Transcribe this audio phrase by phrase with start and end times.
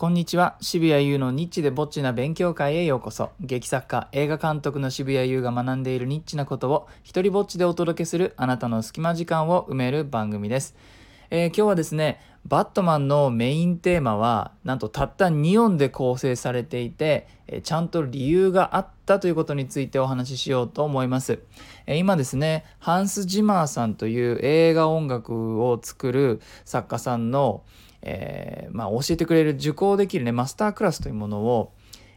[0.00, 0.56] こんにちは。
[0.62, 3.32] 渋谷優のニッチでぼっちな勉強会へようこそ。
[3.38, 10.74] 劇作家映画監督の渋谷優が学んでいるニッチなことを一人ぼっちでお届けするあなたの隙間時間を埋める番組です、
[11.28, 21.40] えー、今日はですねバットマンのメインテーマはなんとたった2音で構成されていて、えー、ちゃんと理由があってたということについてお話ししようと思います、
[21.86, 27.64] え、今ですねハンス・ジマーさんという映画音楽を作る作家さんの
[28.02, 31.74] えー、まあ、教えてくれる受講できるねマスタークラスというものを、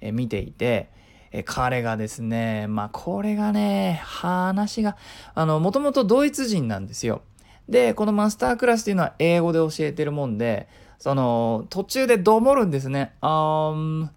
[0.00, 0.88] え、見ていて、
[1.32, 4.96] え、彼がですねまあこれがね話が
[5.34, 7.20] あのもともとドイツ人なんですよ。
[7.68, 10.66] でこのマスタークラスっていうのは英語で教えてるもんで
[10.98, 13.12] その途中でどもるんですね。
[13.20, 14.08] Um,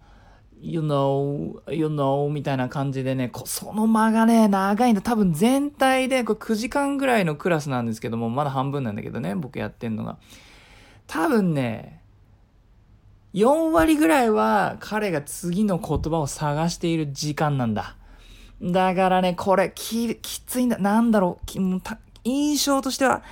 [0.62, 5.00] you know, you know みたいな感じでね、その間がね、長いんだ。
[5.00, 10.18] 多分全体でこれ9時間ぐらいのクラスなんですけども、まだ半分なんだけどね、僕やってんのが。
[11.06, 12.02] 多分ね、
[13.34, 17.96] 4割ぐらいは彼が次の言葉を探している時間なんだ。
[18.60, 20.78] だからね、これき、きついんだ。
[20.78, 21.60] なんだろう。
[22.24, 23.22] 印象としては、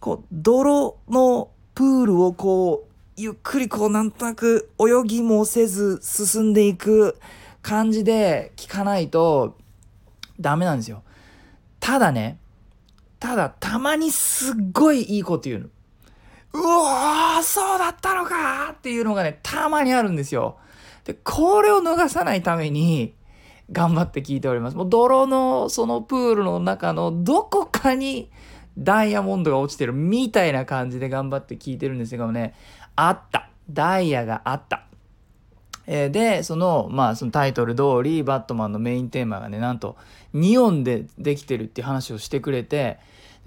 [0.00, 7.18] こう、泥のプールをこう、ゆっくりこう、なんとなく泳ぎもせず進んでいく
[7.60, 9.56] 感じで聞かないと
[10.40, 11.02] ダメなんですよ。
[11.80, 12.38] ただね、
[13.20, 15.68] ただたまにすっごいいいこと言うの。
[16.54, 20.58] うわーそうだったのかっていうのがね、たまにあるんですよ。
[21.04, 23.14] で、これを逃さないために、
[23.70, 24.76] 頑張って聞いております。
[24.76, 28.30] もう泥のそのプールの中のどこかに
[28.76, 32.54] ダイヤモンドが落ちてるみたいな感じで頑張って聞いてるんですけどね、
[32.96, 33.48] あった。
[33.70, 34.84] ダイヤがあった。
[35.86, 39.96] えー、で、その、まあ、そのタイトル通り、バットマンのメインテーマがね、なんと、
[40.34, 42.98] 2音でできてるっていう話をしてくれて、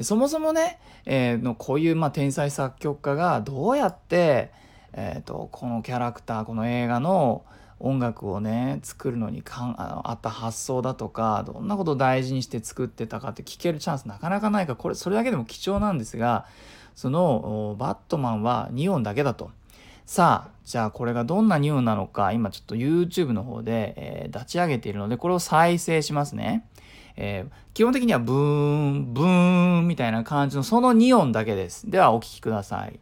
[0.01, 4.51] そもそもね、えー、のこういうまあ天才作曲家がどうやって、
[4.93, 7.43] えーと、このキャラクターこの映画の
[7.79, 16.45] 音楽をね作るのにかんあのあった発想だとかどんなことを大事にして作ってたかって聞けるチャンスなかなかないからこれそれだけでも貴重なんですが
[16.95, 19.51] そのバットマンは2音だけだと。
[20.05, 26.65] さあじゃあこれがどんな2音なのか今ちょっと YouTube の方で、えー、立ち上げているのでこれを再生しますね。
[27.17, 31.89] えー、基本的にはブーン、ブーンみたいな感じのその2音だけです。
[31.89, 32.99] ではお聴きください。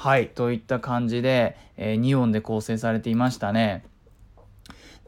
[0.00, 3.84] はい、といった感じで、えー、2音で構成されていましたね。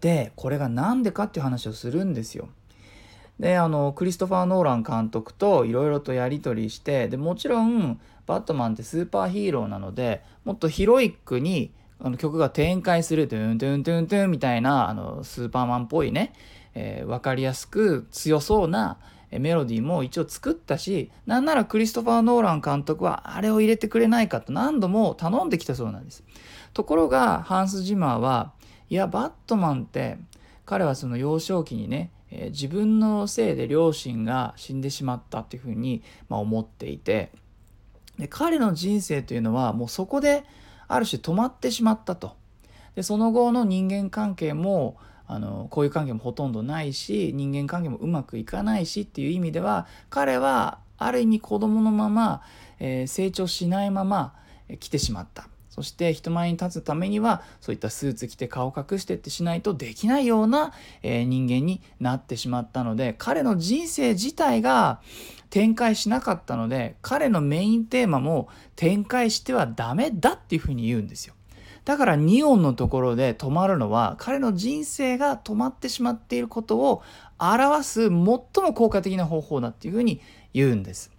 [0.03, 2.51] で、これが何でかっていう話をするんですよ。
[3.41, 16.35] であのクリストファー・ノーラン監督といろいろとやり取りしてでもちろんバットマンってスーパーヒーローなのでもっとヒロイックにあの曲が展開するトゥントゥントゥントゥンみたいなあのスーパーマンっぽいね、
[16.75, 18.99] えー、分かりやすく強そうな
[19.39, 26.23] メロディーも一応作ったしなんならクリストファー・ノーラン監督はあれを入れてくれないかと何度も頼んできたそうなんです
[26.73, 28.53] ところがハンス・ジマーは
[28.91, 30.19] いやバットマンって
[30.65, 37.31] 彼はその幼少期にねえ、自分のせいで両親が死んでしまったっていうふうに、ま、思っていて
[38.19, 40.45] で彼の人生というのはもうそこで
[40.89, 42.37] ある種止まってしまったと。
[42.95, 44.99] でその後の人間関係も
[45.33, 52.43] あのこういう関係もほとんどないし人間関係もうまくいかないしっていう意味では彼はある意味子供のまま、
[52.79, 54.35] えー、成長しないまま、
[54.69, 55.49] え、来てしまった。
[55.71, 65.01] そして人前に立つためにはそういったスーツ着て顔隠してってしないとできないような、えー、人間になってしまったので彼の人生自体が
[65.49, 71.33] 展開しなかったので彼のメインテーマも展開してはダメだっていうふうに言うんですよ。
[71.85, 77.03] だから2音のところで止まるのは彼の人生が止まってしまっていることを
[77.39, 78.45] 表す最も
[78.75, 80.21] 効果的な方法だっていうふうに
[80.55, 81.11] 言うんです。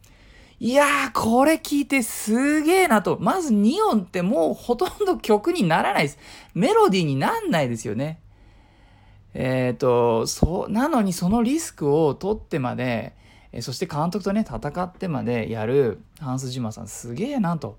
[0.59, 3.18] いやー、これ聞いてすげえなと。
[3.19, 6.19] まず2音ってもうほとんど曲にならないです。
[6.53, 8.22] メロディーになんないですよね。
[9.34, 13.14] えっ、ー、と、そう、なのにそのリスクを取ってまで、
[13.59, 17.78] そして監督とね、戦ってまでやるハンス・ジマさんすげえなと。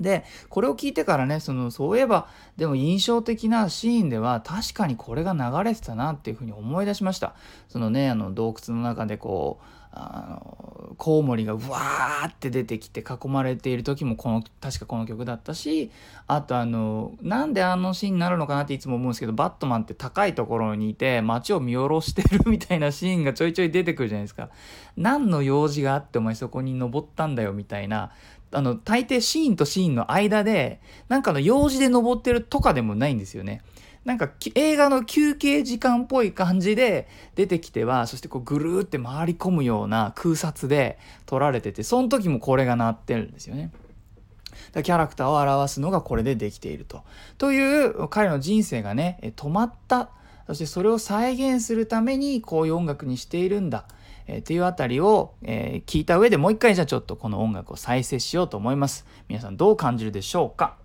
[0.00, 7.34] で、これを聞いてからね、その、そういえば、でも印象的なシーンでは、確かにこれが流れてたなっていうふうに思い出しました。
[7.68, 15.90] そのね、あの、洞窟の中でこう、あのコウモリがうわーって出てきて囲まれている時もこの確かこの曲だったし
[16.28, 24.50] あとあのなんであのシーンになるのかなっていつも思うんですけどバットマンって高いところにいて街を見下ろしてるみたいなシーンがちょいちょい出てくるじゃないですか。
[24.96, 28.12] 何の用事があってお前そこに登ったんだよみたいな
[28.52, 33.62] あの大抵シーンとシーンの間でなんかの用事で登ってるとかでもないんですよね。
[34.04, 43.70] なんか映画の休憩時間っぽい感じで出てきてはそしてこうぐるーって回り込むような空撮で撮られててその時もこれが鳴ってるんですよね。
[44.72, 47.02] キャラクターを表すのがこれでできていると。
[47.36, 50.10] という彼の人生がね止まった
[50.46, 53.84] そしてそれを再現するためにこういう音楽にしているんだ。
[54.32, 59.04] えー、っていうあたりを、えー、聞いた上でもう一回じゃあちょっとこの音楽を再生しようと思います。
[59.28, 60.76] 皆さんどう感じるでしょうか？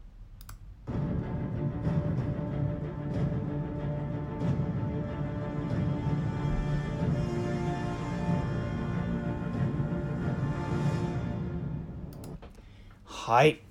[13.05, 13.64] はい。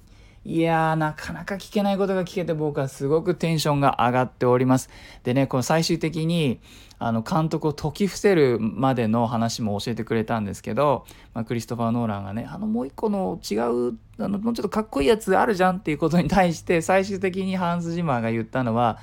[0.47, 4.91] いやー、なかなか聞けないことが聞けて僕はすごくテンションが上がっております。
[5.23, 6.61] でね、この最終的に
[6.99, 18.99] あの監督を解き伏せるまでの話も教えてくれたんですけど、まあ、クリストファー・ノーランがね、あのもう一個の違う、あのもうちょっとかっこいいやつあるじゃんっていうことに対して最終的にハンス・ジマーが言ったのは、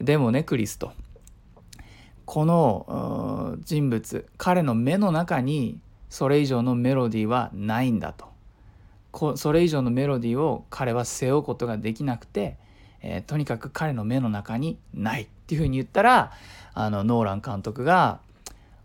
[0.00, 0.92] でもね、クリスと。
[2.24, 8.29] この人物、彼の目の中にそれ以上のメロディーはないんだと。
[9.10, 12.56] こそれ以上のメロディーを彼は背負うことができなくて、
[13.02, 16.32] えー、とにかく彼の目の中にないっていうふうに言ったら
[16.74, 18.20] あのノーラン監督が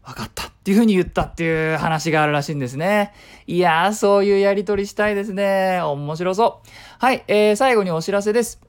[0.03, 3.13] 分かったっていうふうに言ったっていう話があるらしいんですね。
[3.47, 5.81] いやー、そういうやり取りしたいですね。
[5.81, 6.69] 面白そう。
[6.99, 8.61] はい、えー、最後にお知らせです。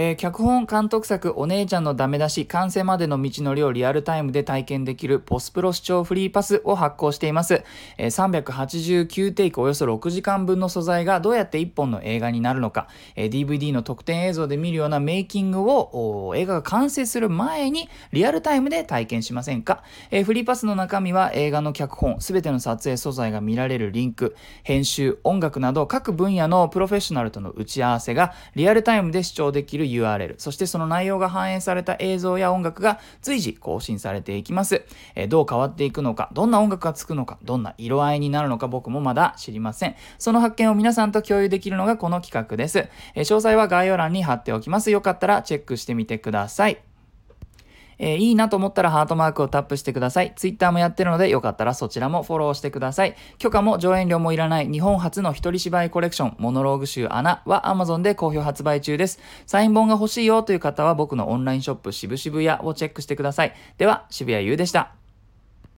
[0.00, 7.64] えー、脚本監督作お姉ちゃんのダメ出し完成までの道のりをリアルタイムで体験できるポスプロ視聴フリーパスを発行しています、
[7.96, 12.86] えー、389テイクおよそ6時間分の素材がどうやって1本の映画になるのか、
[13.16, 24.36] えー、DVD の特典映像で見るようなメイキングを映画が完成する前にリアルタイムで体験しませんか、えー、フリーパスの中身は映画の脚本すべての撮影素材が見られるリンク。
[24.62, 34.84] 編集音楽など各分野のプロフェッショナルとの打ち合わせがリアルタイムで視聴できる URL、そしてその内容が反映された映像や音楽が随時更新されていきます。
[35.14, 39.96] えー、どう変わっていくのか、どんな音楽がつくのか、どんな色合いになるのか僕もまだ知りません。
[40.18, 42.88] その発見を皆さんと共有できるのがこの企画です。
[43.14, 44.90] えー、詳細は概要欄に貼っておきます。
[44.90, 46.87] よかったらチェックしてみてください。
[47.98, 50.32] えー、いいなと思ったらハートマークをタップしてください。
[50.36, 53.16] Twitter もやってるのでよかったらそちらもフォローしてください。
[53.38, 59.18] 許可も上演料もいらない日本初の一人芝居コレクション、モノローグ集穴は Amazon で好評発売中です。
[59.46, 63.54] サイン本が欲しいよという方は僕のオンラインショップ渋々屋をチェックしてください。
[63.78, 64.97] では、渋谷優でした。